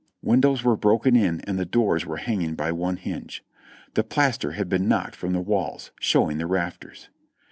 [0.23, 3.43] Windows were broken in and the doors were hanging by one hinge;
[3.93, 7.09] the plaster had been knocked from the walls, showing the rafters.